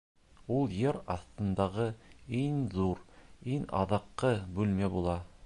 Ул 0.53 0.71
ер 0.77 0.97
аҫтындағы 1.15 1.85
иң 2.39 2.59
ҙур, 2.79 3.05
иң 3.59 3.71
аҙаҡҡы 3.83 4.35
бүлмә 4.59 4.93
була. 4.99 5.19